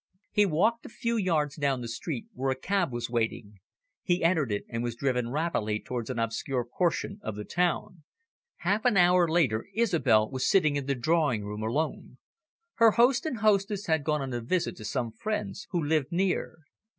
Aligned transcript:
He 0.31 0.47
walked 0.47 0.83
a 0.83 0.89
few 0.89 1.15
yards 1.15 1.57
down 1.57 1.81
the 1.81 1.87
street, 1.87 2.25
where 2.33 2.49
a 2.49 2.55
cab 2.55 2.91
was 2.91 3.07
waiting. 3.07 3.59
He 4.01 4.23
entered 4.23 4.51
it, 4.51 4.65
and 4.67 4.81
was 4.81 4.95
driven 4.95 5.29
rapidly 5.29 5.79
towards 5.79 6.09
an 6.09 6.17
obscure 6.17 6.65
portion 6.65 7.19
of 7.21 7.35
the 7.35 7.43
town. 7.43 8.01
Half 8.61 8.83
an 8.85 8.97
hour 8.97 9.27
later, 9.27 9.67
Isobel 9.75 10.31
was 10.31 10.49
sitting 10.49 10.75
in 10.75 10.87
the 10.87 10.95
drawing 10.95 11.45
room 11.45 11.61
alone. 11.61 12.17
Her 12.77 12.89
host 12.93 13.27
and 13.27 13.41
hostess 13.41 13.85
had 13.85 14.03
gone 14.03 14.23
on 14.23 14.33
a 14.33 14.41
visit 14.41 14.75
to 14.77 14.85
some 14.85 15.11
friends 15.11 15.67
who 15.69 15.83
lived 15.85 16.11
near. 16.11 16.61